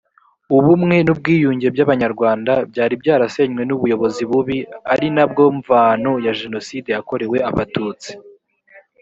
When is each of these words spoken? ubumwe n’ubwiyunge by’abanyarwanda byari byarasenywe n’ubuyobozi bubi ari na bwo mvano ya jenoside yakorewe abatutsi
ubumwe 0.55 0.95
n’ubwiyunge 1.05 1.67
by’abanyarwanda 1.75 2.53
byari 2.71 2.95
byarasenywe 3.01 3.61
n’ubuyobozi 3.65 4.23
bubi 4.31 4.57
ari 4.93 5.07
na 5.15 5.25
bwo 5.31 5.45
mvano 5.57 6.11
ya 6.25 6.33
jenoside 6.39 6.87
yakorewe 6.95 7.37
abatutsi 7.49 8.09